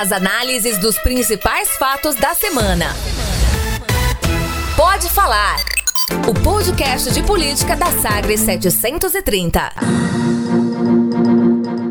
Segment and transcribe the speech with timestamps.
[0.00, 2.86] As análises dos principais fatos da semana.
[4.74, 5.58] Pode falar.
[6.26, 9.60] O podcast de política da Sagres 730.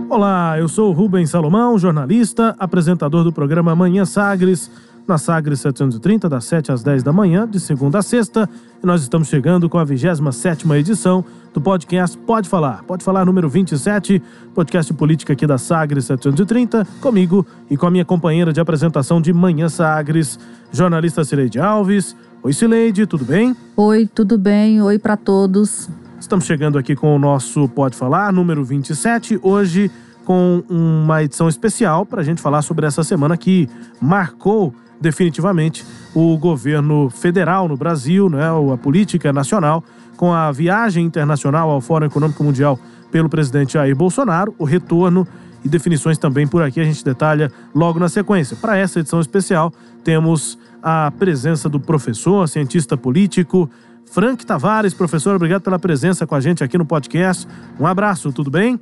[0.09, 4.71] Olá, eu sou Rubens Salomão, jornalista, apresentador do programa Manhã Sagres
[5.09, 8.47] na Sagres 730, das 7 às 10 da manhã, de segunda a sexta.
[8.81, 12.83] E nós estamos chegando com a 27 edição do podcast Pode Falar.
[12.83, 14.21] Pode Falar número 27,
[14.53, 19.19] podcast de política aqui da Sagres 730, comigo e com a minha companheira de apresentação
[19.19, 20.39] de Manhã Sagres,
[20.71, 22.15] jornalista Cileide Alves.
[22.43, 23.55] Oi, Cileide, tudo bem?
[23.75, 24.79] Oi, tudo bem?
[24.79, 25.89] Oi para todos.
[26.19, 29.89] Estamos chegando aqui com o nosso Pode Falar número 27, hoje
[30.23, 33.67] com uma edição especial para a gente falar sobre essa semana que
[33.99, 39.83] marcou definitivamente o governo federal no Brasil, né, a política nacional,
[40.17, 42.77] com a viagem internacional ao Fórum Econômico Mundial
[43.11, 45.27] pelo presidente Jair Bolsonaro, o retorno
[45.63, 48.55] e definições também por aqui a gente detalha logo na sequência.
[48.55, 49.73] Para essa edição especial,
[50.03, 53.69] temos a presença do professor, cientista político,
[54.05, 54.93] Frank Tavares.
[54.93, 57.47] Professor, obrigado pela presença com a gente aqui no podcast.
[57.79, 58.79] Um abraço, tudo bem?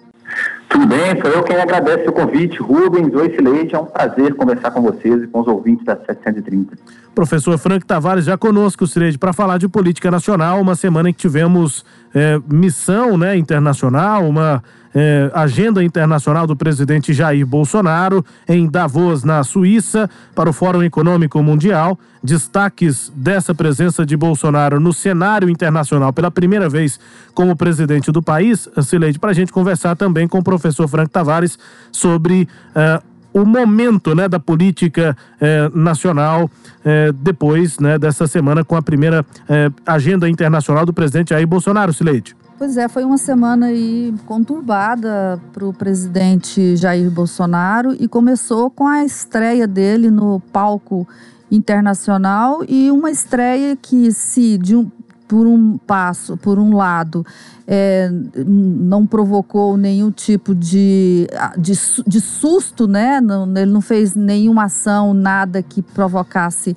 [0.70, 2.58] Tudo bem, sou eu quem agradece o convite.
[2.58, 6.78] Rubens, oi Sileide, é um prazer conversar com vocês e com os ouvintes da 730.
[7.16, 11.20] Professor Frank Tavares já conosco, Sileide, para falar de política nacional, uma semana em que
[11.20, 11.84] tivemos
[12.18, 14.64] é, missão né, internacional, uma
[14.96, 21.42] é, agenda internacional do presidente Jair Bolsonaro em Davos, na Suíça, para o Fórum Econômico
[21.44, 22.00] Mundial.
[22.23, 27.00] Destaques dessa presença de Bolsonaro no cenário internacional pela primeira vez
[27.36, 31.60] como presidente do país, Sileide, para a gente conversar também com o professor Frank Tavares
[31.92, 32.50] sobre.
[32.76, 36.50] Uh, o momento né, da política eh, nacional
[36.83, 41.94] eh, depois né, dessa semana com a primeira eh, agenda internacional do presidente Jair Bolsonaro,
[41.94, 42.36] Sileide.
[42.58, 48.88] Pois é, foi uma semana aí conturbada para o presidente Jair Bolsonaro e começou com
[48.88, 51.08] a estreia dele no palco
[51.52, 54.89] internacional e uma estreia que se de um,
[55.28, 57.26] por um passo, por um lado,
[57.67, 61.27] é, não provocou nenhum tipo de,
[61.58, 61.73] de,
[62.08, 63.20] de susto, né?
[63.20, 66.76] Não, ele não fez nenhuma ação, nada que provocasse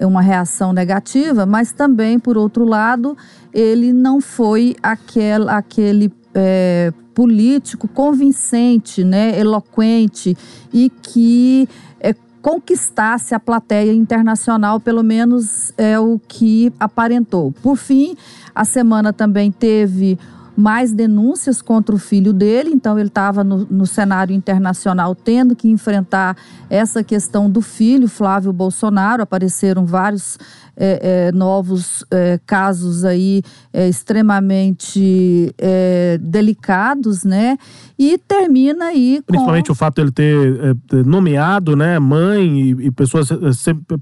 [0.00, 3.16] uma reação negativa, mas também, por outro lado,
[3.52, 10.36] ele não foi aquel, aquele é, político convincente, né, eloquente
[10.72, 11.68] e que
[12.42, 17.52] conquistasse a plateia internacional, pelo menos é o que aparentou.
[17.62, 18.16] Por fim,
[18.54, 20.18] a semana também teve
[20.56, 25.68] mais denúncias contra o filho dele, então ele estava no, no, cenário internacional tendo que
[25.68, 26.36] enfrentar
[26.68, 29.22] essa questão do filho, Flávio Bolsonaro.
[29.22, 30.38] Apareceram vários
[30.76, 37.58] é, é, novos é, casos aí é, extremamente é, delicados, né?
[37.98, 39.72] E termina aí Principalmente com...
[39.72, 40.36] o fato de ele ter
[40.92, 43.28] é, nomeado, né, mãe e, e pessoas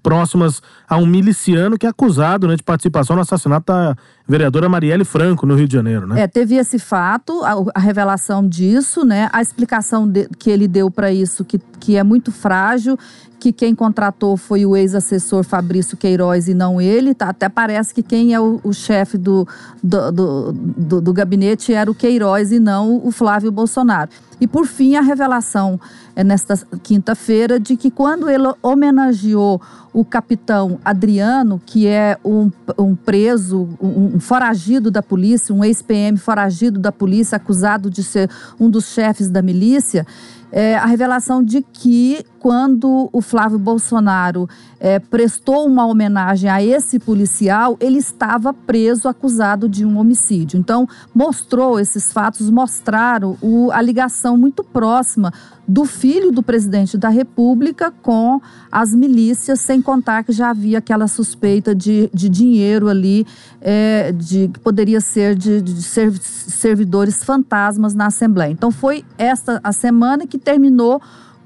[0.03, 3.97] próximas a um miliciano que é acusado né, de participação no assassinato da
[4.29, 6.21] vereadora Marielle Franco, no Rio de Janeiro, né?
[6.21, 9.31] É, teve esse fato, a, a revelação disso, né?
[9.33, 12.99] A explicação de, que ele deu para isso, que, que é muito frágil
[13.39, 17.15] que quem contratou foi o ex-assessor Fabrício Queiroz e não ele.
[17.15, 17.29] Tá?
[17.29, 19.47] Até parece que quem é o, o chefe do
[19.83, 24.11] do, do, do, do, gabinete era o Queiroz e não o Flávio Bolsonaro.
[24.41, 25.81] E por fim, a revelação
[26.15, 29.61] é nesta quinta-feira de que quando ele homenageou
[29.93, 36.17] o capitão Adriano, que é um, um preso, um, um foragido da polícia, um ex-PM
[36.17, 40.07] foragido da polícia, acusado de ser um dos chefes da milícia,
[40.51, 44.49] é, a revelação de que quando o Flávio Bolsonaro
[44.79, 50.59] é, prestou uma homenagem a esse policial, ele estava preso acusado de um homicídio.
[50.59, 55.33] Então, mostrou esses fatos, mostraram o, a ligação muito próxima
[55.69, 58.41] do filho do presidente da República com
[58.73, 63.27] as milícias, sem contar que já havia aquela suspeita de, de dinheiro ali,
[63.61, 68.51] é, de que poderia ser de, de servidores fantasmas na Assembleia.
[68.51, 71.03] Então, foi esta a semana que terminou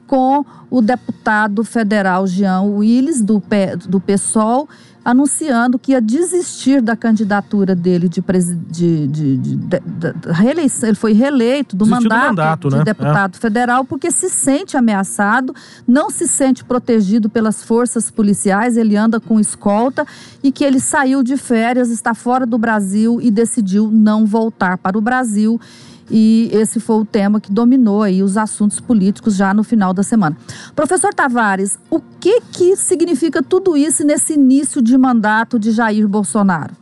[0.06, 3.42] com o deputado federal Jean Willis, do,
[3.88, 4.68] do PSOL,
[5.04, 8.20] anunciando que ia desistir da candidatura dele de,
[8.70, 9.80] de, de, de, de
[10.30, 10.88] reeleição.
[10.88, 12.84] Ele foi reeleito do mandato, do mandato, de né?
[12.84, 13.38] deputado é.
[13.38, 15.54] federal porque se sente ameaçado,
[15.86, 20.06] não se sente protegido pelas forças policiais, ele anda com escolta
[20.42, 24.96] e que ele saiu de férias, está fora do Brasil e decidiu não voltar para
[24.96, 25.60] o Brasil
[26.12, 30.02] e esse foi o tema que dominou aí os assuntos políticos já no final da
[30.02, 30.36] semana.
[30.76, 36.74] Professor Tavares, o que que significa tudo isso nesse início de mandato de Jair Bolsonaro?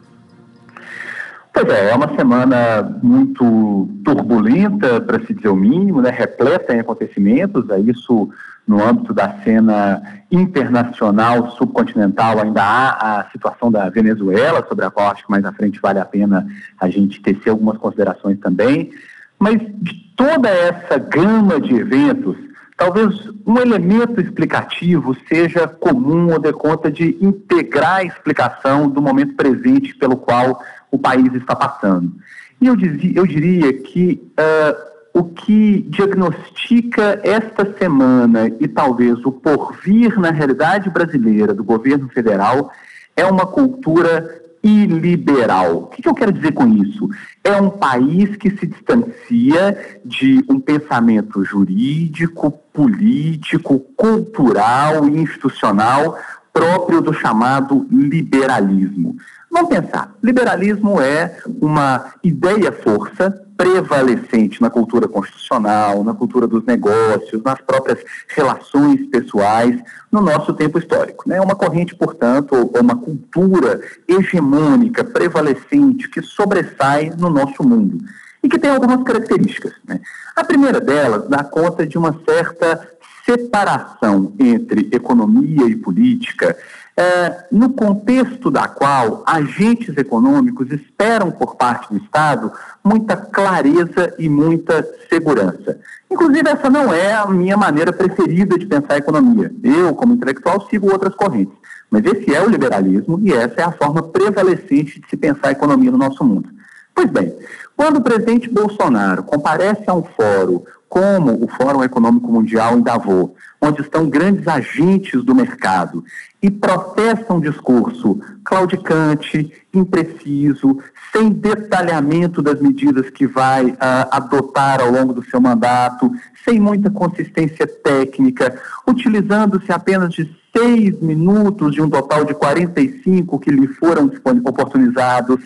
[1.53, 6.81] Pois é, é uma semana muito turbulenta, para se dizer o mínimo, né, repleta em
[6.81, 8.29] acontecimentos, é isso
[8.67, 10.01] no âmbito da cena
[10.31, 15.53] internacional, subcontinental, ainda há a situação da Venezuela, sobre a qual acho que mais à
[15.53, 16.47] frente vale a pena
[16.81, 18.93] a gente tecer algumas considerações também.
[19.41, 22.37] Mas de toda essa gama de eventos,
[22.77, 23.15] talvez
[23.47, 29.95] um elemento explicativo seja comum ou dê conta de integrar a explicação do momento presente
[29.97, 32.13] pelo qual o país está passando.
[32.61, 39.33] E eu, dizia, eu diria que uh, o que diagnostica esta semana e talvez o
[39.33, 42.71] porvir na realidade brasileira do governo federal
[43.17, 45.77] é uma cultura iliberal.
[45.77, 47.09] O que, eu quero dizer com isso?
[47.43, 56.19] É um país que se distancia de um pensamento jurídico, político, cultural e institucional
[56.53, 59.17] próprio do chamado liberalismo.
[59.51, 67.61] Vamos pensar, liberalismo é uma ideia-força prevalecente na cultura constitucional, na cultura dos negócios, nas
[67.61, 67.99] próprias
[68.29, 69.77] relações pessoais,
[70.11, 71.25] no nosso tempo histórico.
[71.27, 71.41] É né?
[71.41, 77.99] uma corrente, portanto, ou uma cultura hegemônica, prevalecente, que sobressai no nosso mundo
[78.43, 79.73] e que tem algumas características.
[79.85, 80.01] Né?
[80.37, 82.89] A primeira delas dá conta de uma certa
[83.25, 86.57] separação entre economia e política
[87.01, 92.53] é, no contexto da qual agentes econômicos esperam por parte do Estado
[92.85, 95.81] muita clareza e muita segurança.
[96.11, 99.51] Inclusive, essa não é a minha maneira preferida de pensar a economia.
[99.65, 101.57] Eu, como intelectual, sigo outras correntes.
[101.91, 105.53] Mas esse é o liberalismo e essa é a forma prevalecente de se pensar a
[105.53, 106.51] economia no nosso mundo.
[106.95, 107.35] Pois bem,
[107.75, 113.31] quando o presidente Bolsonaro comparece a um fórum como o Fórum Econômico Mundial em Davos,
[113.63, 116.05] onde estão grandes agentes do mercado
[116.43, 120.79] e protestam um discurso claudicante, impreciso,
[121.13, 123.77] sem detalhamento das medidas que vai uh,
[124.11, 126.11] adotar ao longo do seu mandato,
[126.45, 133.53] sem muita consistência técnica, utilizando-se apenas de seis minutos de um total de 45 que
[133.53, 134.11] lhe foram
[134.45, 135.39] oportunizados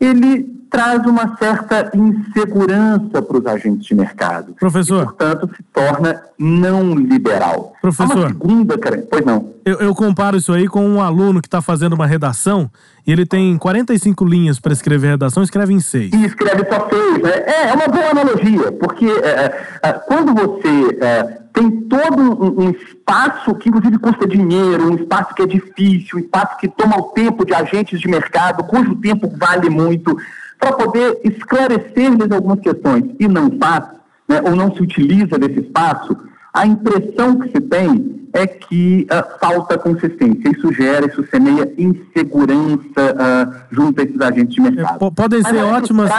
[0.00, 4.54] ele traz uma certa insegurança para os agentes de mercado.
[4.54, 5.02] Professor.
[5.02, 7.72] E, portanto, se torna não liberal.
[7.80, 8.16] Professor.
[8.16, 8.76] uma segunda,
[9.10, 9.54] pois não.
[9.64, 12.70] Eu, eu comparo isso aí com um aluno que está fazendo uma redação
[13.06, 16.12] e ele tem 45 linhas para escrever a redação, escreve em seis.
[16.12, 17.30] E escreve só seis, né?
[17.46, 22.64] É, é uma boa analogia, porque é, é, é quando você é, tem todo um,
[22.64, 26.98] um, espaço que inclusive custa dinheiro, um espaço que é difícil, um espaço que toma
[26.98, 30.16] o tempo de agentes de mercado, cujo tempo vale muito,
[30.58, 33.04] para poder esclarecer-lhes algumas questões.
[33.18, 33.84] E não faz,
[34.28, 36.16] né, ou não se utiliza desse espaço,
[36.52, 40.50] a impressão que se tem é que uh, falta consistência.
[40.50, 45.06] Isso gera, isso semeia insegurança uh, junto a esses agentes de mercado.
[45.06, 46.10] É, podem ser ótimas.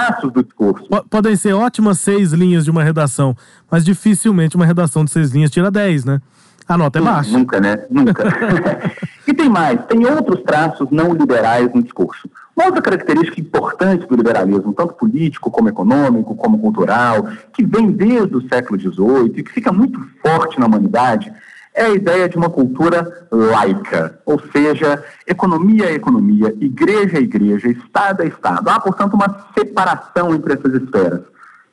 [1.09, 3.35] Podem ser ótimas seis linhas de uma redação,
[3.69, 6.21] mas dificilmente uma redação de seis linhas tira dez, né?
[6.67, 7.31] A nota é baixa.
[7.31, 7.83] Nunca, né?
[7.89, 8.23] Nunca.
[9.27, 12.29] e tem mais, tem outros traços não liberais no discurso.
[12.55, 18.35] Uma outra característica importante do liberalismo, tanto político como econômico, como cultural, que vem desde
[18.35, 21.31] o século XVIII e que fica muito forte na humanidade,
[21.79, 27.69] é a ideia de uma cultura laica, ou seja, economia é economia, igreja é igreja,
[27.69, 28.69] Estado é Estado.
[28.69, 31.21] Há, portanto, uma separação entre essas esferas.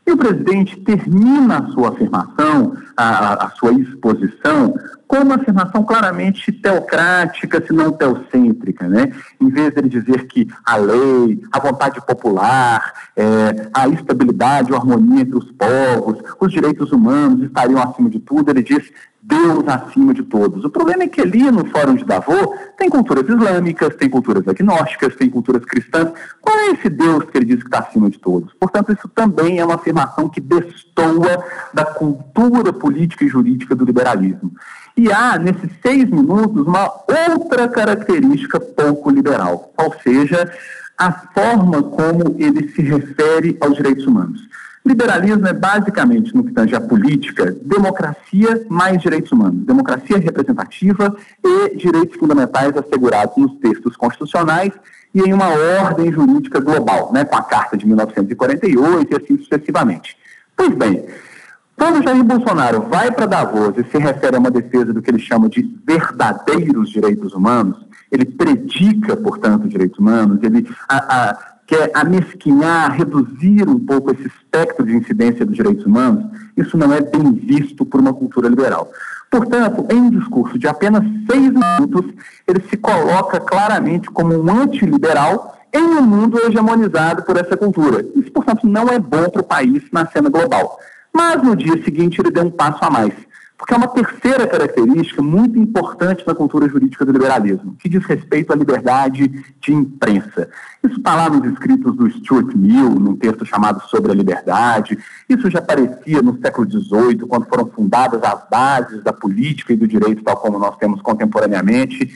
[0.07, 6.53] E o presidente termina a sua afirmação, a, a, sua exposição, com uma afirmação claramente
[6.53, 9.13] teocrática, se não teocêntrica, né?
[9.41, 14.77] Em vez de ele dizer que a lei, a vontade popular, é, a estabilidade, a
[14.77, 18.91] harmonia entre os povos, os direitos humanos estariam acima de tudo, ele diz
[19.27, 20.65] Deus acima de todos.
[20.65, 22.49] O problema é que ali no Fórum de Davos
[22.79, 26.13] tem culturas islâmicas, tem culturas agnósticas, tem culturas cristãs.
[26.41, 28.55] Qual é esse Deus que ele diz que está acima de todos?
[28.55, 31.45] Portanto, isso também é uma afirmação que destoa
[31.75, 34.53] da cultura política e jurídica do liberalismo.
[34.97, 36.91] E há, nesses seis minutos, uma
[37.31, 40.51] outra característica pouco liberal, ou seja,
[40.97, 44.41] a forma como ele se refere aos direitos humanos.
[44.87, 51.77] Liberalismo é basicamente, no que tange a política, democracia mais direitos humanos, democracia representativa e
[51.77, 54.73] direitos fundamentais assegurados nos textos constitucionais
[55.13, 55.49] e em uma
[55.83, 60.17] ordem jurídica global, né, com a Carta de 1948 e assim sucessivamente.
[60.57, 61.05] Pois bem,
[61.77, 65.19] quando Jair Bolsonaro vai para Davos e se refere a uma defesa do que ele
[65.19, 67.77] chama de verdadeiros direitos humanos,
[68.11, 74.87] ele predica, portanto, direitos humanos, ele a, a, quer amesquinhar, reduzir um pouco esse espectro
[74.87, 76.25] de incidência dos direitos humanos,
[76.57, 78.91] isso não é bem visto por uma cultura liberal.
[79.31, 82.15] Portanto, em um discurso de apenas seis minutos,
[82.47, 88.07] ele se coloca claramente como um antiliberal em um mundo hegemonizado por essa cultura.
[88.15, 90.79] Isso, portanto, não é bom para o país na cena global.
[91.17, 93.15] Mas no dia seguinte ele deu um passo a mais.
[93.57, 98.53] Porque é uma terceira característica muito importante na cultura jurídica do liberalismo, que diz respeito
[98.53, 99.27] à liberdade
[99.59, 100.51] de imprensa.
[100.85, 104.99] Isso está lá nos escritos do Stuart Mill, num texto chamado Sobre a Liberdade.
[105.27, 109.89] Isso já aparecia no século XVIII, quando foram fundadas as bases da política e do
[109.89, 112.11] direito, tal como nós temos contemporaneamente.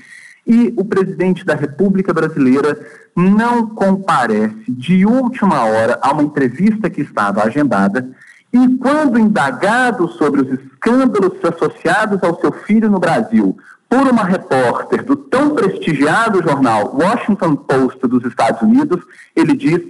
[0.46, 2.78] E o presidente da República Brasileira
[3.16, 8.10] não comparece de última hora a uma entrevista que estava agendada
[8.52, 13.56] e quando indagado sobre os escândalos associados ao seu filho no Brasil
[13.88, 19.02] por uma repórter do tão prestigiado jornal Washington Post dos Estados Unidos,
[19.34, 19.80] ele diz: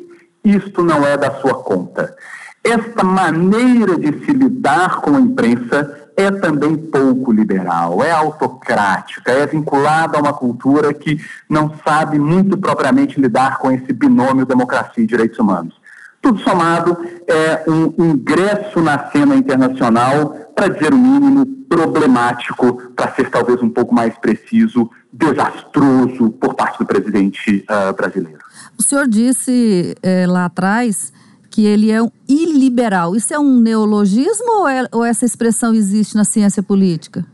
[0.44, 2.14] isto não é da sua conta.
[2.62, 9.46] Esta maneira de se lidar com a imprensa é também pouco liberal, é autocrática, é
[9.46, 15.06] vinculada a uma cultura que não sabe muito propriamente lidar com esse binômio democracia e
[15.06, 15.79] direitos humanos.
[16.22, 16.96] Tudo somado
[17.26, 23.70] é um ingresso na cena internacional, para dizer o mínimo, problemático, para ser talvez um
[23.70, 28.40] pouco mais preciso, desastroso por parte do presidente uh, brasileiro.
[28.78, 31.12] O senhor disse é, lá atrás
[31.48, 33.16] que ele é um iliberal.
[33.16, 37.24] Isso é um neologismo ou, é, ou essa expressão existe na ciência política?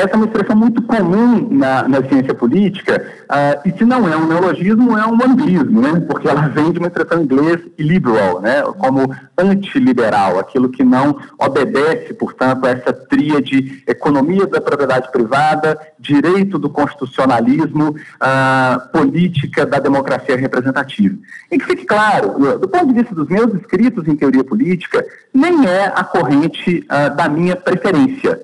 [0.00, 4.16] Essa é uma expressão muito comum na, na ciência política, uh, e se não é
[4.16, 6.00] um neologismo, é um anglismo, né?
[6.08, 8.62] porque ela vem de uma expressão em inglês liberal, né?
[8.78, 16.58] como antiliberal, aquilo que não obedece, portanto, a essa tríade economia da propriedade privada, direito
[16.58, 21.14] do constitucionalismo, uh, política da democracia representativa.
[21.52, 25.04] E que fique claro, do ponto de vista dos meus escritos em teoria política,
[25.34, 28.40] nem é a corrente uh, da minha preferência.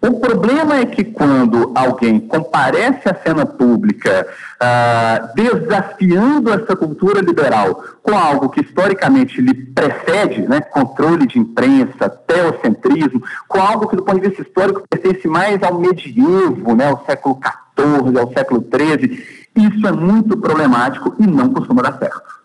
[0.00, 4.26] O problema é que quando alguém comparece à cena pública
[4.60, 12.10] ah, desafiando essa cultura liberal com algo que historicamente lhe precede, né, controle de imprensa,
[12.10, 17.04] teocentrismo, com algo que do ponto de vista histórico pertence mais ao medievo, né, ao
[17.06, 17.40] século
[17.76, 22.36] XIV, ao século XIII, isso é muito problemático e não costuma dar certo.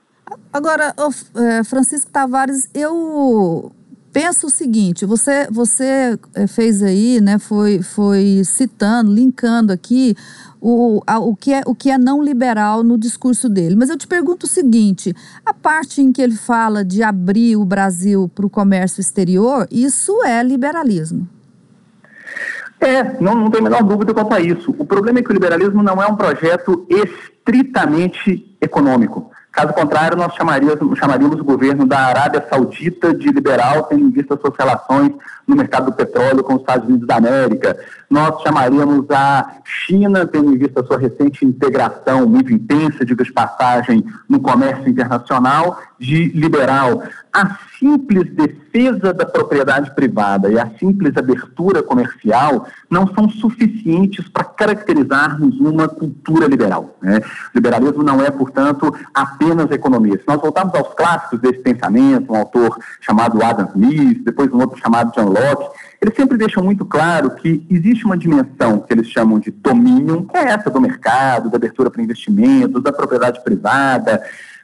[0.53, 0.93] Agora,
[1.35, 3.71] eh, Francisco Tavares, eu
[4.11, 10.15] pensa o seguinte, você, você eh, fez aí, né, foi, foi citando, linkando aqui
[10.59, 13.75] o, a, o, que é, o que é não liberal no discurso dele.
[13.75, 15.15] Mas eu te pergunto o seguinte:
[15.45, 20.23] a parte em que ele fala de abrir o Brasil para o comércio exterior, isso
[20.23, 21.27] é liberalismo?
[22.79, 24.73] É, não, não tem a menor dúvida quanto a isso.
[24.77, 29.31] O problema é que o liberalismo não é um projeto estritamente econômico.
[29.51, 34.37] Caso contrário, nós chamaríamos, chamaríamos o governo da Arábia Saudita de liberal, tendo em vista
[34.37, 35.11] suas relações
[35.45, 37.77] no mercado do petróleo com os Estados Unidos da América.
[38.09, 44.39] Nós chamaríamos a China, tendo em vista sua recente integração muito intensa, de passagem, no
[44.39, 47.03] comércio internacional, de liberal.
[47.33, 54.43] A simples defesa da propriedade privada e a simples abertura comercial não são suficientes para
[54.43, 56.97] caracterizarmos uma cultura liberal.
[57.01, 57.21] Né?
[57.55, 60.17] Liberalismo não é, portanto, apenas economia.
[60.17, 64.77] Se nós voltarmos aos clássicos desse pensamento, um autor chamado Adam Smith, depois um outro
[64.77, 65.69] chamado John Locke,
[66.01, 70.35] eles sempre deixam muito claro que existe uma dimensão que eles chamam de domínio, que
[70.35, 74.21] é essa do mercado, da abertura para investimentos, da propriedade privada,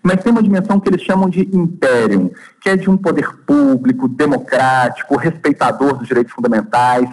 [0.08, 4.08] mas tem uma dimensão que eles chamam de império, que é de um poder público,
[4.08, 7.10] democrático, respeitador dos direitos fundamentais,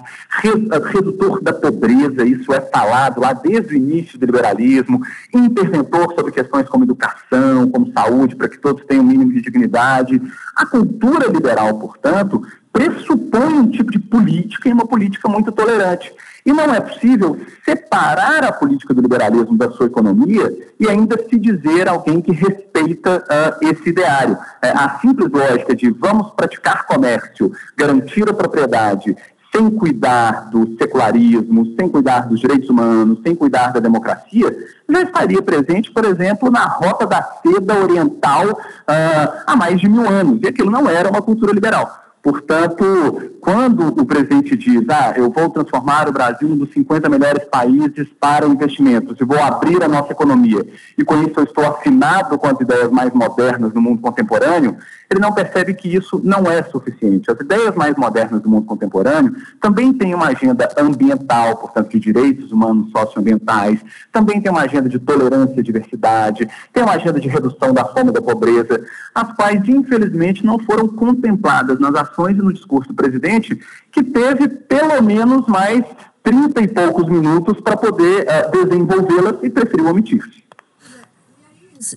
[0.92, 5.02] redutor da pobreza, isso é falado lá desde o início do liberalismo,
[5.34, 9.42] interventor sobre questões como educação, como saúde, para que todos tenham o um mínimo de
[9.42, 10.22] dignidade.
[10.54, 16.12] A cultura liberal, portanto, pressupõe um tipo de política e uma política muito tolerante.
[16.44, 21.38] E não é possível separar a política do liberalismo da sua economia e ainda se
[21.38, 24.36] dizer alguém que respeita uh, esse ideário.
[24.60, 29.16] É, a simples lógica de vamos praticar comércio, garantir a propriedade,
[29.54, 34.54] sem cuidar do secularismo, sem cuidar dos direitos humanos, sem cuidar da democracia,
[34.88, 40.06] já estaria presente, por exemplo, na Rota da Seda Oriental uh, há mais de mil
[40.06, 40.40] anos.
[40.42, 42.03] E aquilo não era uma cultura liberal.
[42.25, 47.45] Portanto, quando o presidente diz, ah, eu vou transformar o Brasil um dos 50 melhores
[47.45, 50.66] países para investimentos e vou abrir a nossa economia,
[50.97, 54.75] e com isso eu estou afinado com as ideias mais modernas do mundo contemporâneo,
[55.11, 57.30] ele não percebe que isso não é suficiente.
[57.30, 62.50] As ideias mais modernas do mundo contemporâneo também têm uma agenda ambiental, portanto, de direitos
[62.50, 63.80] humanos socioambientais,
[64.12, 68.11] também tem uma agenda de tolerância e diversidade, tem uma agenda de redução da fome
[68.11, 68.84] e da pobreza,
[69.14, 73.58] as quais, infelizmente, não foram contempladas nas ações e no discurso do presidente,
[73.92, 75.84] que teve pelo menos mais
[76.23, 80.44] 30 e poucos minutos para poder uh, desenvolvê-las e preferiu omitir-se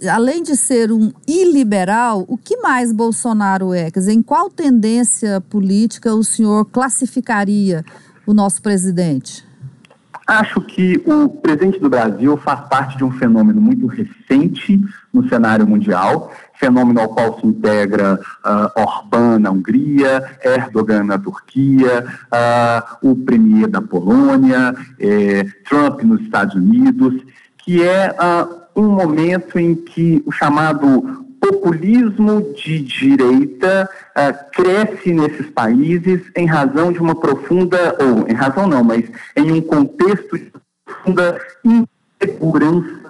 [0.09, 3.89] além de ser um iliberal, o que mais Bolsonaro é?
[3.91, 7.83] Quer dizer, em qual tendência política o senhor classificaria
[8.25, 9.47] o nosso presidente?
[10.27, 14.77] Acho que o presidente do Brasil faz parte de um fenômeno muito recente
[15.13, 22.05] no cenário mundial, fenômeno ao qual se integra uh, Orbán na Hungria, Erdogan na Turquia,
[22.25, 27.23] uh, o premier da Polônia, eh, Trump nos Estados Unidos,
[27.57, 35.49] que é uh, um momento em que o chamado populismo de direita uh, cresce nesses
[35.49, 39.03] países em razão de uma profunda, ou em razão não, mas
[39.35, 40.51] em um contexto de
[40.85, 41.41] profunda
[42.21, 43.07] insegurança.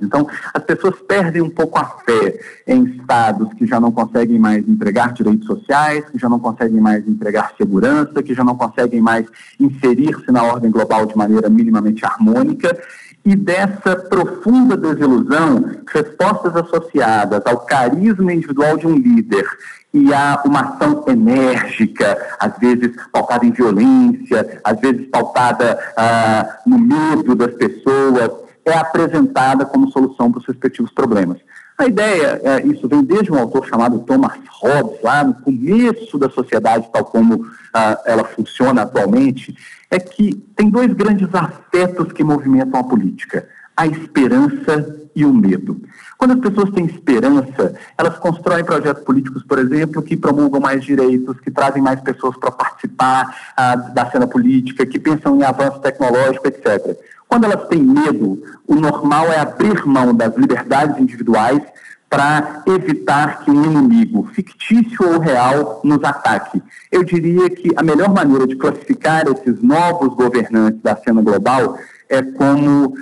[0.00, 4.66] Então, as pessoas perdem um pouco a fé em estados que já não conseguem mais
[4.68, 9.26] entregar direitos sociais, que já não conseguem mais entregar segurança, que já não conseguem mais
[9.58, 12.80] inserir-se na ordem global de maneira minimamente harmônica
[13.26, 19.44] e dessa profunda desilusão, respostas associadas ao carisma individual de um líder
[19.92, 26.78] e a uma ação enérgica, às vezes pautada em violência, às vezes pautada ah, no
[26.78, 28.30] medo das pessoas,
[28.64, 31.38] é apresentada como solução para os respectivos problemas.
[31.78, 36.30] A ideia, é, isso vem desde um autor chamado Thomas Hobbes, lá no começo da
[36.30, 39.54] sociedade, tal como ah, ela funciona atualmente,
[39.90, 45.80] é que tem dois grandes afetos que movimentam a política: a esperança e o medo.
[46.18, 51.40] Quando as pessoas têm esperança, elas constroem projetos políticos, por exemplo, que promulgam mais direitos,
[51.40, 56.46] que trazem mais pessoas para participar ah, da cena política, que pensam em avanço tecnológico,
[56.48, 56.96] etc.
[57.28, 61.62] Quando elas têm medo, o normal é abrir mão das liberdades individuais
[62.08, 66.62] para evitar que um inimigo, fictício ou real, nos ataque.
[66.90, 72.22] Eu diria que a melhor maneira de classificar esses novos governantes da cena global é
[72.22, 72.94] como uh,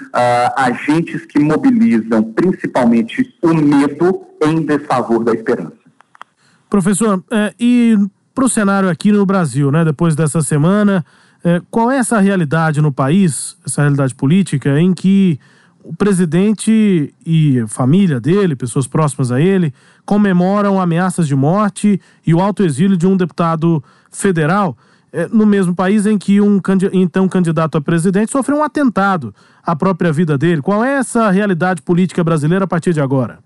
[0.56, 5.72] agentes que mobilizam principalmente o medo em desfavor da esperança.
[6.70, 7.96] Professor, é, e
[8.34, 11.04] para o cenário aqui no Brasil, né, depois dessa semana,
[11.44, 15.38] é, qual é essa realidade no país, essa realidade política, em que
[15.84, 19.72] o presidente e família dele, pessoas próximas a ele,
[20.06, 24.76] comemoram ameaças de morte e o autoexílio de um deputado federal
[25.12, 26.60] é, no mesmo país em que um
[26.92, 30.62] então candidato a presidente sofreu um atentado à própria vida dele.
[30.62, 33.38] Qual é essa realidade política brasileira a partir de agora?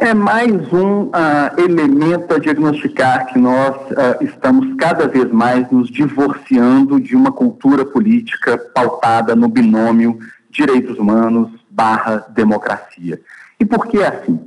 [0.00, 1.12] É mais um uh,
[1.56, 7.84] elemento a diagnosticar que nós uh, estamos cada vez mais nos divorciando de uma cultura
[7.84, 10.18] política pautada no binômio
[10.52, 13.20] direitos humanos barra democracia.
[13.58, 14.38] E por que é assim?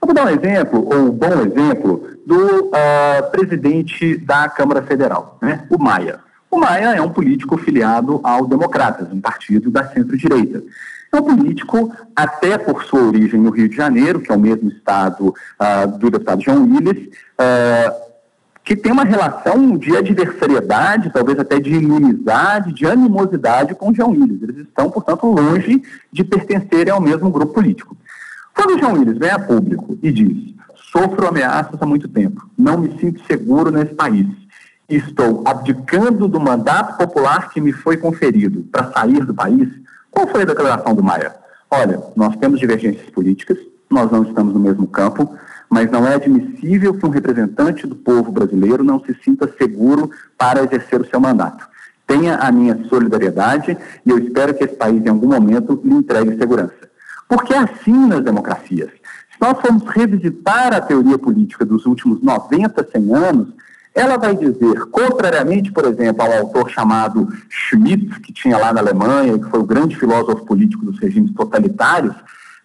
[0.00, 5.38] Eu vou dar um exemplo, ou um bom exemplo, do uh, presidente da Câmara Federal,
[5.40, 5.66] né?
[5.70, 6.20] o Maia.
[6.50, 10.62] O Maia é um político filiado ao Democratas, um partido da centro-direita.
[11.12, 14.68] É um político, até por sua origem no Rio de Janeiro, que é o mesmo
[14.68, 18.03] estado uh, do deputado João Willis, uh,
[18.64, 24.42] que tem uma relação de adversariedade, talvez até de inimizade, de animosidade com João Willis.
[24.42, 27.94] Eles estão, portanto, longe de pertencerem ao mesmo grupo político.
[28.54, 30.54] Quando João Willis vem a público e diz:
[30.90, 34.26] sofro ameaças há muito tempo, não me sinto seguro nesse país,
[34.88, 39.68] estou abdicando do mandato popular que me foi conferido para sair do país,
[40.10, 41.34] qual foi a declaração do Maia?
[41.70, 43.58] Olha, nós temos divergências políticas,
[43.90, 45.36] nós não estamos no mesmo campo,
[45.74, 50.08] mas não é admissível que um representante do povo brasileiro não se sinta seguro
[50.38, 51.66] para exercer o seu mandato.
[52.06, 56.38] Tenha a minha solidariedade e eu espero que esse país, em algum momento, lhe entregue
[56.38, 56.88] segurança.
[57.28, 58.88] Porque é assim nas democracias.
[59.32, 63.48] Se nós formos revisitar a teoria política dos últimos 90, 100 anos,
[63.92, 69.40] ela vai dizer, contrariamente, por exemplo, ao autor chamado Schmitt, que tinha lá na Alemanha,
[69.40, 72.14] que foi o grande filósofo político dos regimes totalitários,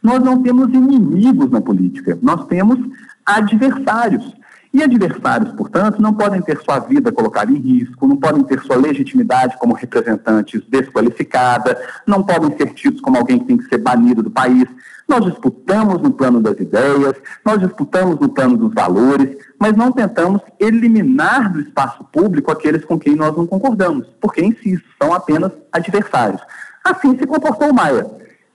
[0.01, 2.79] nós não temos inimigos na política, nós temos
[3.25, 4.39] adversários.
[4.71, 8.75] E adversários, portanto, não podem ter sua vida colocada em risco, não podem ter sua
[8.75, 14.21] legitimidade como representantes desqualificada, não podem ser tidos como alguém que tem que ser banido
[14.21, 14.67] do país.
[15.07, 20.39] Nós disputamos no plano das ideias, nós disputamos no plano dos valores, mas não tentamos
[20.59, 26.41] eliminar do espaço público aqueles com quem nós não concordamos, porque, insisto, são apenas adversários.
[26.85, 28.05] Assim se comportou o Maia.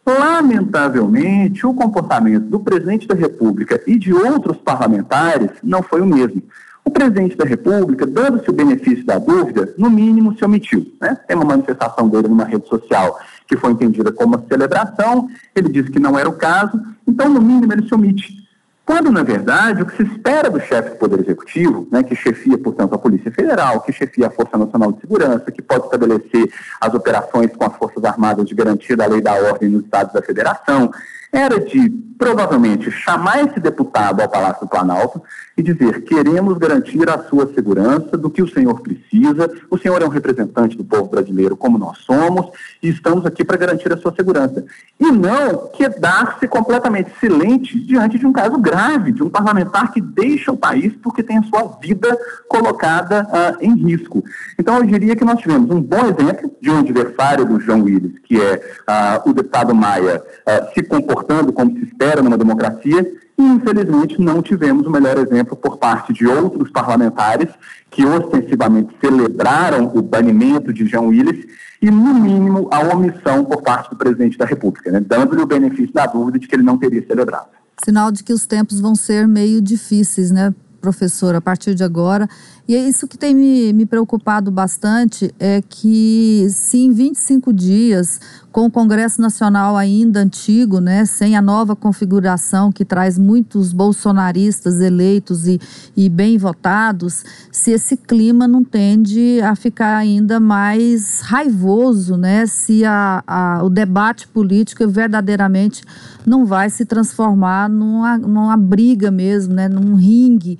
[0.06, 6.42] Lamentavelmente, o comportamento do presidente da República e de outros parlamentares não foi o mesmo.
[6.84, 10.86] O presidente da República, dando-se o benefício da dúvida, no mínimo se omitiu.
[11.00, 11.16] Né?
[11.26, 15.90] Tem uma manifestação dele numa rede social que foi entendida como uma celebração, ele disse
[15.90, 18.43] que não era o caso, então, no mínimo, ele se omite.
[18.86, 22.58] Quando, na verdade, o que se espera do chefe do Poder Executivo, né, que chefia,
[22.58, 26.92] portanto, a Polícia Federal, que chefia a Força Nacional de Segurança, que pode estabelecer as
[26.92, 30.92] operações com as Forças Armadas de garantia da lei da ordem nos estados da Federação,
[31.34, 35.22] era de provavelmente chamar esse deputado ao Palácio do Planalto
[35.56, 39.50] e dizer: queremos garantir a sua segurança do que o senhor precisa.
[39.70, 42.46] O senhor é um representante do povo brasileiro, como nós somos,
[42.82, 44.64] e estamos aqui para garantir a sua segurança.
[44.98, 50.52] E não quedar-se completamente silente diante de um caso grave, de um parlamentar que deixa
[50.52, 52.16] o país porque tem a sua vida
[52.48, 54.22] colocada uh, em risco.
[54.58, 58.18] Então, eu diria que nós tivemos um bom exemplo de um adversário do João Willis,
[58.24, 58.54] que é
[58.88, 64.40] uh, o deputado Maia, uh, se comportando como se espera numa democracia, e infelizmente não
[64.40, 67.48] tivemos o melhor exemplo por parte de outros parlamentares
[67.90, 71.44] que ostensivamente celebraram o banimento de João Willis
[71.82, 75.92] e, no mínimo, a omissão por parte do presidente da República, né, dando-lhe o benefício
[75.92, 77.48] da dúvida de que ele não teria celebrado.
[77.84, 82.28] Sinal de que os tempos vão ser meio difíceis, né, professor, a partir de agora.
[82.66, 88.18] E é isso que tem me, me preocupado bastante é que se em 25 dias,
[88.50, 94.80] com o Congresso Nacional ainda antigo, né, sem a nova configuração que traz muitos bolsonaristas
[94.80, 95.60] eleitos e,
[95.94, 97.22] e bem votados,
[97.52, 103.68] se esse clima não tende a ficar ainda mais raivoso, né, se a, a, o
[103.68, 105.82] debate político verdadeiramente
[106.24, 110.58] não vai se transformar numa, numa briga mesmo, né, num ringue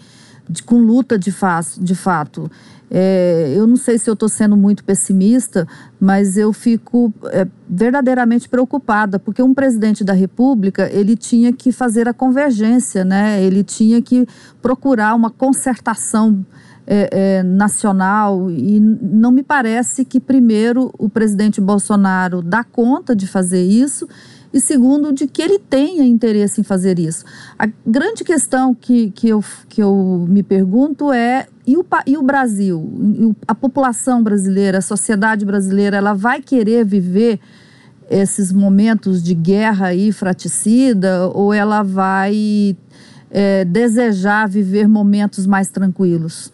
[0.49, 2.51] de, com luta de, fa de fato.
[2.91, 5.67] É, eu não sei se eu estou sendo muito pessimista,
[5.99, 12.09] mas eu fico é, verdadeiramente preocupada, porque um presidente da República ele tinha que fazer
[12.09, 13.43] a convergência, né?
[13.43, 14.27] ele tinha que
[14.63, 16.45] procurar uma concertação
[16.87, 23.27] é, é, nacional e não me parece que primeiro o presidente Bolsonaro dá conta de
[23.27, 24.07] fazer isso
[24.55, 27.25] e segundo, de que ele tenha interesse em fazer isso.
[27.59, 32.23] A grande questão que, que, eu, que eu me pergunto é: e o, e o
[32.23, 33.35] Brasil?
[33.49, 37.41] A população brasileira, a sociedade brasileira, ela vai querer viver
[38.09, 42.77] esses momentos de guerra aí fraticida ou ela vai
[43.33, 46.53] é, desejar viver momentos mais tranquilos?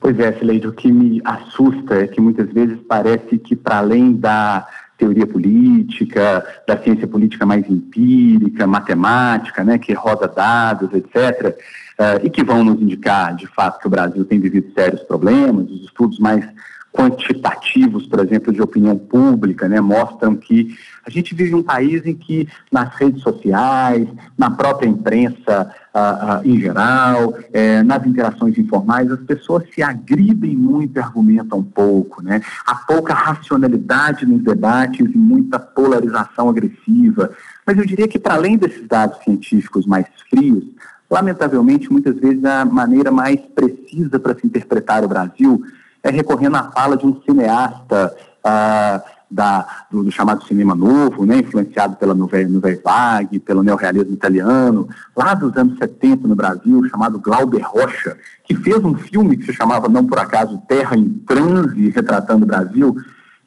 [0.00, 4.14] Pois é, Sileide, o que me assusta é que muitas vezes parece que para além
[4.14, 4.66] da
[5.02, 12.20] teoria política, da ciência política mais empírica, matemática, né, que roda dados, etc., uh, eh,
[12.22, 15.82] e que vão nos indicar, de fato, que o Brasil tem vivido sérios problemas, os
[15.86, 16.46] estudos mais
[16.92, 22.14] quantitativos, por exemplo, de opinião pública, né, mostram que a gente vive um país em
[22.14, 24.06] que nas redes sociais,
[24.38, 30.56] na própria imprensa ah, ah, em geral, eh, nas interações informais, as pessoas se agridem
[30.56, 32.40] muito e argumentam pouco, né?
[32.66, 37.30] Há pouca racionalidade nos debates e muita polarização agressiva.
[37.66, 40.64] Mas eu diria que para além desses dados científicos mais frios,
[41.10, 45.62] lamentavelmente, muitas vezes a maneira mais precisa para se interpretar o Brasil
[46.02, 49.02] é recorrendo à fala de um cineasta ah,
[49.32, 55.34] da, do, do, chamado cinema novo, né, influenciado pela Nouvelle, Vague, pelo neorrealismo italiano, lá
[55.34, 59.88] dos anos 70 no Brasil, chamado Glauber Rocha, que fez um filme que se chamava,
[59.88, 62.94] não por acaso, Terra em Transe, retratando o Brasil.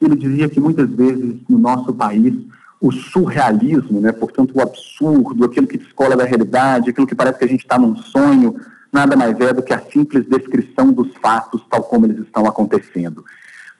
[0.00, 2.34] Ele dizia que muitas vezes no nosso país
[2.80, 7.44] o surrealismo, né, portanto o absurdo, aquilo que descola da realidade, aquilo que parece que
[7.44, 8.56] a gente está num sonho,
[8.92, 13.24] nada mais é do que a simples descrição dos fatos tal como eles estão acontecendo.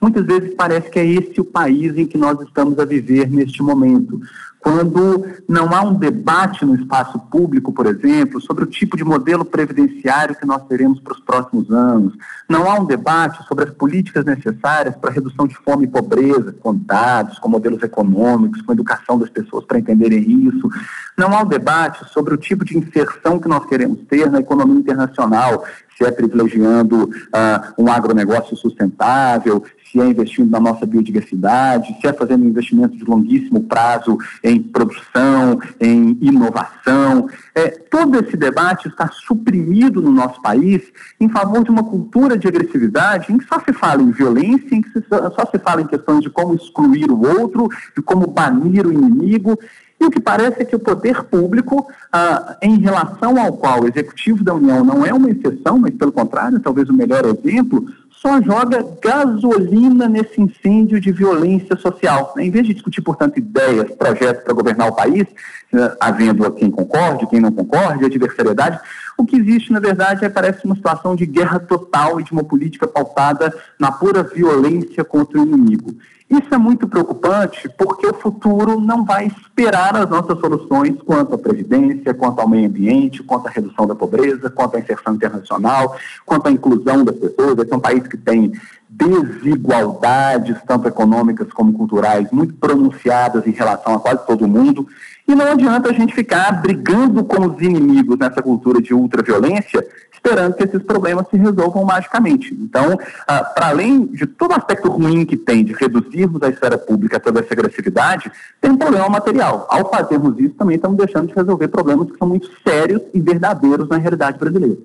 [0.01, 3.63] Muitas vezes parece que é esse o país em que nós estamos a viver neste
[3.63, 4.21] momento
[4.67, 9.45] quando não há um debate no espaço público, por exemplo, sobre o tipo de modelo
[9.45, 12.15] previdenciário que nós teremos para os próximos anos,
[12.49, 16.53] não há um debate sobre as políticas necessárias para a redução de fome e pobreza,
[16.59, 20.69] com dados, com modelos econômicos, com educação das pessoas para entenderem isso,
[21.17, 24.81] não há um debate sobre o tipo de inserção que nós queremos ter na economia
[24.81, 25.65] internacional,
[25.97, 32.13] se é privilegiando uh, um agronegócio sustentável, se é investindo na nossa biodiversidade, se é
[32.13, 37.29] fazendo investimento de longuíssimo prazo em produção, em inovação.
[37.55, 40.83] É, todo esse debate está suprimido no nosso país
[41.21, 44.83] em favor de uma cultura de agressividade em que só se fala em violência, em
[44.83, 48.93] que só se fala em questões de como excluir o outro, de como banir o
[48.93, 49.59] inimigo.
[49.99, 53.89] E o que parece é que o poder público, ah, em relação ao qual o
[53.89, 57.87] executivo da União não é uma exceção, mas pelo contrário, talvez o melhor exemplo,
[58.27, 62.35] só joga gasolina nesse incêndio de violência social.
[62.37, 65.27] Em vez de discutir, portanto, ideias, projetos para governar o país,
[65.73, 68.81] eh, havendo quem concorde, quem não concorde, adversariedade,
[69.17, 72.43] o que existe, na verdade, é, parece uma situação de guerra total e de uma
[72.43, 75.95] política pautada na pura violência contra o inimigo.
[76.29, 81.39] Isso é muito preocupante porque o futuro não vai esperar as nossas soluções quanto à
[81.39, 86.49] previdência, quanto ao meio ambiente, quanto à redução da pobreza, quanto à inserção internacional, quanto
[86.49, 87.59] à inclusão das pessoas.
[87.59, 88.53] Esse é um país que tem
[88.89, 94.87] desigualdades, tanto econômicas como culturais, muito pronunciadas em relação a quase todo mundo.
[95.29, 100.55] E não adianta a gente ficar brigando com os inimigos nessa cultura de ultraviolência, esperando
[100.55, 102.55] que esses problemas se resolvam magicamente.
[102.55, 106.79] Então, ah, para além de todo o aspecto ruim que tem de reduzirmos a esfera
[106.79, 109.67] pública toda essa agressividade, tem um problema material.
[109.69, 113.89] Ao fazermos isso, também estamos deixando de resolver problemas que são muito sérios e verdadeiros
[113.89, 114.79] na realidade brasileira.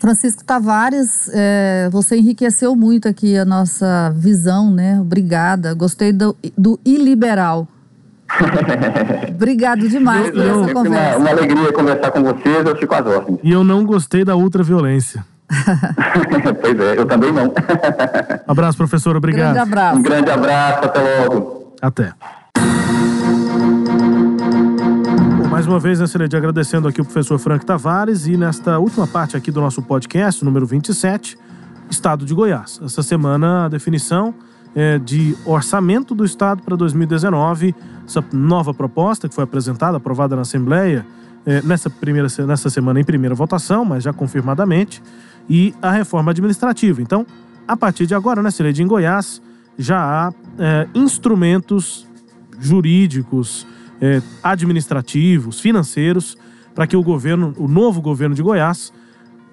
[0.00, 5.00] Francisco Tavares, é, você enriqueceu muito aqui a nossa visão, né?
[5.00, 5.74] Obrigada.
[5.74, 7.68] Gostei do, do iliberal.
[9.34, 11.18] Obrigado demais por essa conversa.
[11.18, 13.38] uma, uma alegria conversar com vocês, eu fico às ordens.
[13.42, 15.24] E eu não gostei da ultraviolência.
[16.60, 17.52] pois é, eu também não.
[18.46, 19.16] Abraço, professor.
[19.16, 19.54] Obrigado.
[19.54, 19.98] Grande abraço.
[19.98, 21.74] um grande abraço, até logo.
[21.80, 22.12] Até.
[25.50, 29.36] Mais uma vez, né, Celede, agradecendo aqui o professor Frank Tavares e nesta última parte
[29.36, 31.38] aqui do nosso podcast, número 27,
[31.90, 32.80] Estado de Goiás.
[32.82, 34.34] Essa semana, a definição
[34.74, 37.74] é, de orçamento do Estado para 2019,
[38.06, 41.06] essa nova proposta que foi apresentada, aprovada na Assembleia,
[41.44, 45.02] é, nessa, primeira, nessa semana em primeira votação, mas já confirmadamente,
[45.48, 47.02] e a reforma administrativa.
[47.02, 47.26] Então,
[47.66, 49.42] a partir de agora, né, Celede, em Goiás,
[49.76, 52.06] já há é, instrumentos
[52.58, 53.66] jurídicos,
[54.00, 56.36] é, administrativos, financeiros,
[56.74, 58.92] para que o governo, o novo governo de Goiás,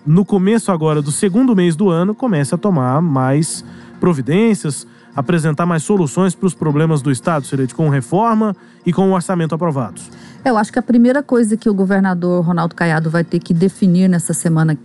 [0.06, 3.66] no começo agora do segundo mês do ano, comece a tomar mais
[4.00, 9.14] providências, apresentar mais soluções para os problemas do Estado, Celede, com reforma e com o
[9.14, 10.10] orçamento aprovados.
[10.44, 14.08] Eu acho que a primeira coisa que o governador Ronaldo Caiado vai ter que definir
[14.08, 14.78] nessa semana,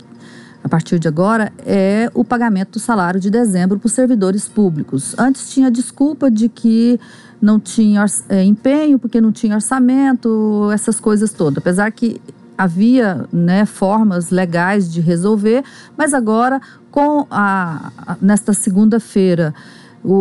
[0.63, 5.15] a partir de agora, é o pagamento do salário de dezembro para os servidores públicos.
[5.17, 6.99] Antes tinha desculpa de que
[7.41, 11.59] não tinha é, empenho, porque não tinha orçamento, essas coisas todas.
[11.59, 12.19] Apesar que
[12.57, 15.63] havia né, formas legais de resolver,
[15.97, 19.53] mas agora, com a, a nesta segunda-feira,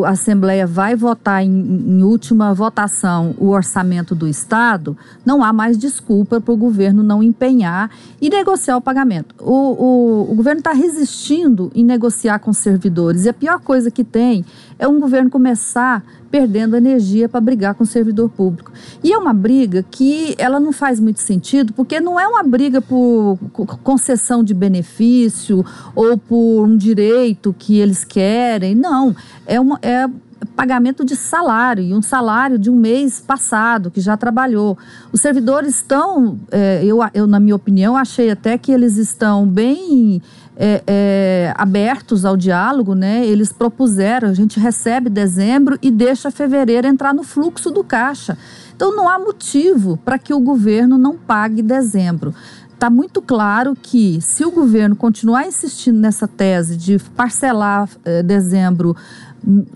[0.05, 5.77] a Assembleia vai votar em, em, última votação o orçamento do Estado, não há mais
[5.77, 9.35] desculpa para o governo não empenhar e negociar o pagamento.
[9.41, 14.05] O, o, o governo está resistindo em negociar com servidores e a pior coisa que
[14.05, 14.45] tem
[14.79, 16.03] é um governo começar
[16.35, 18.73] perdendo energia para brigar com o servidor público.
[19.05, 22.83] E é uma briga que ela não faz muito sentido, porque não é uma briga
[22.83, 23.39] por
[23.85, 29.15] concessão de benefício ou por um direito que eles querem, não.
[29.47, 30.09] É, uma, é
[30.57, 34.77] pagamento de salário, e um salário de um mês passado, que já trabalhou.
[35.13, 40.21] Os servidores estão, é, eu, eu, na minha opinião, achei até que eles estão bem
[40.57, 43.27] é, é, abertos ao diálogo, né?
[43.27, 48.39] Eles propuseram, a gente recebe dezembro e deixa fevereiro entrar no fluxo do caixa.
[48.75, 52.35] Então não há motivo para que o governo não pague dezembro.
[52.73, 58.97] Está muito claro que, se o governo continuar insistindo nessa tese de parcelar eh, dezembro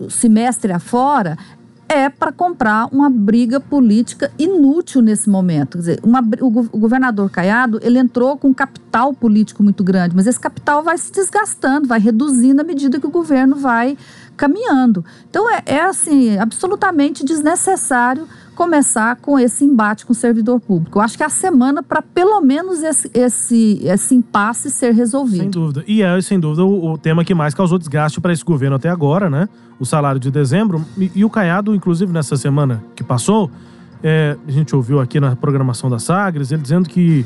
[0.09, 1.37] semestre afora,
[1.89, 5.71] é para comprar uma briga política inútil nesse momento.
[5.71, 10.15] Quer dizer, uma, o, o, governador Caiado ele entrou com um capital político muito grande,
[10.15, 13.97] mas esse capital vai se desgastando, vai reduzindo à medida que o governo vai
[14.37, 15.03] caminhando.
[15.27, 18.27] Então é, é assim absolutamente desnecessário
[18.59, 20.99] começar com esse embate com o servidor público.
[20.99, 25.39] Eu acho que é a semana para pelo menos esse, esse, esse impasse ser resolvido.
[25.39, 25.81] Sem dúvida.
[25.87, 28.89] E é, sem dúvida, o, o tema que mais causou desgaste para esse governo até
[28.89, 29.47] agora, né?
[29.79, 30.85] O salário de dezembro.
[30.97, 33.49] E, e o Caiado, inclusive, nessa semana que passou,
[34.03, 37.25] é, a gente ouviu aqui na programação da Sagres, ele dizendo que,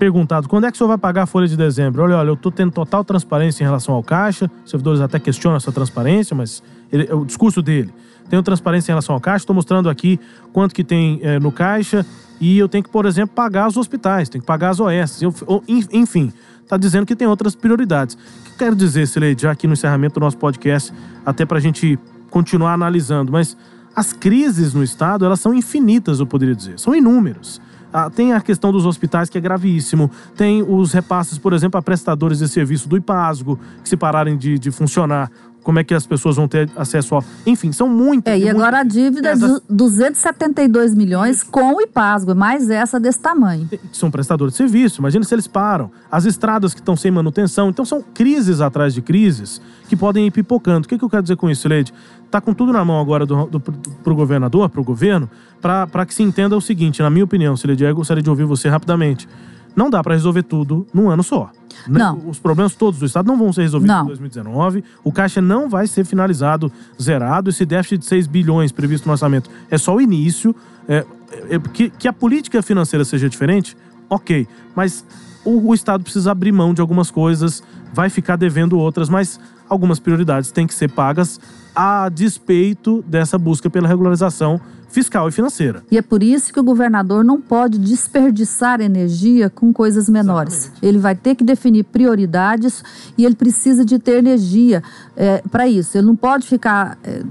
[0.00, 2.02] perguntado, quando é que o senhor vai pagar a folha de dezembro?
[2.02, 5.58] Olha, olha, eu estou tendo total transparência em relação ao caixa, os servidores até questionam
[5.58, 6.60] essa transparência, mas
[6.92, 7.94] ele, é o discurso dele
[8.32, 10.18] tenho transparência em relação ao caixa, estou mostrando aqui
[10.54, 12.06] quanto que tem é, no caixa
[12.40, 15.34] e eu tenho que, por exemplo, pagar os hospitais, tenho que pagar as OS, eu,
[15.68, 18.14] enfim, está dizendo que tem outras prioridades.
[18.14, 20.94] O que quero dizer, Sileide, já aqui no encerramento do nosso podcast,
[21.26, 21.98] até para a gente
[22.30, 23.54] continuar analisando, mas
[23.94, 27.60] as crises no Estado, elas são infinitas, eu poderia dizer, são inúmeras.
[27.92, 30.10] Ah, tem a questão dos hospitais, que é gravíssimo.
[30.34, 34.58] Tem os repasses, por exemplo, a prestadores de serviço do IPASGO, que se pararem de,
[34.58, 35.30] de funcionar,
[35.62, 37.24] como é que as pessoas vão ter acesso ao.
[37.46, 38.34] Enfim, são muitas.
[38.34, 43.20] É, e agora a dívida é de 272 milhões com o IPASGO, mais essa desse
[43.20, 43.68] tamanho.
[43.92, 45.90] São prestadores de serviço, imagina se eles param.
[46.10, 47.68] As estradas que estão sem manutenção.
[47.68, 50.86] Então são crises atrás de crises que podem ir pipocando.
[50.86, 51.92] O que, que eu quero dizer com isso, Leide?
[52.30, 55.28] Tá com tudo na mão agora do, do, pro governador, pro governo,
[55.60, 58.68] para que se entenda o seguinte, na minha opinião, Sileide, eu gostaria de ouvir você
[58.68, 59.28] rapidamente.
[59.74, 61.50] Não dá para resolver tudo num ano só.
[61.86, 62.28] Não.
[62.28, 64.04] Os problemas todos do Estado não vão ser resolvidos não.
[64.04, 64.84] em 2019.
[65.02, 67.50] O caixa não vai ser finalizado zerado.
[67.50, 70.54] Esse déficit de 6 bilhões previsto no orçamento é só o início.
[70.88, 71.04] É,
[71.50, 73.76] é, que, que a política financeira seja diferente,
[74.08, 74.46] ok.
[74.74, 75.04] Mas
[75.44, 79.98] o, o, Estado precisa abrir mão de algumas coisas vai ficar devendo outras, mas algumas
[79.98, 81.40] prioridades têm que ser pagas
[81.74, 84.60] a despeito dessa busca pela regularização
[84.92, 85.82] fiscal e financeira.
[85.90, 90.54] E é por isso que o governador não pode desperdiçar energia com coisas menores.
[90.54, 90.86] Exatamente.
[90.86, 92.84] Ele vai ter que definir prioridades
[93.16, 94.82] e ele precisa de ter energia
[95.16, 95.96] é, para isso.
[95.96, 97.22] Ele não pode ficar é,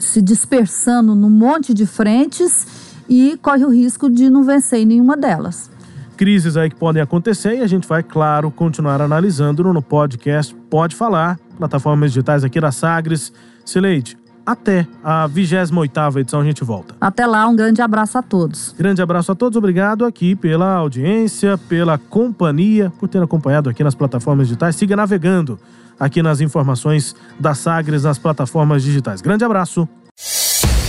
[0.00, 2.66] se dispersando num monte de frentes
[3.08, 5.70] e corre o risco de não vencer em nenhuma delas.
[6.16, 10.94] Crises aí que podem acontecer e a gente vai, claro, continuar analisando no podcast Pode
[10.94, 13.32] Falar, plataformas digitais aqui da Sagres.
[13.64, 16.94] Sileide, até a 28ª edição a gente volta.
[17.00, 18.74] Até lá, um grande abraço a todos.
[18.76, 23.94] Grande abraço a todos, obrigado aqui pela audiência, pela companhia, por ter acompanhado aqui nas
[23.94, 24.76] plataformas digitais.
[24.76, 25.58] Siga navegando
[25.98, 29.20] aqui nas informações da Sagres nas plataformas digitais.
[29.20, 29.88] Grande abraço.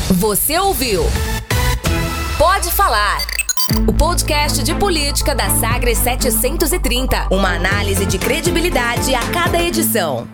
[0.10, 1.04] Você ouviu?
[2.38, 3.20] Pode falar.
[3.88, 7.28] O podcast de política da Sagres 730.
[7.32, 10.28] Uma análise de credibilidade a cada edição.